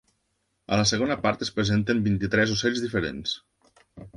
[0.77, 3.37] A la segona part es presenten vint-i-tres ocells diferents.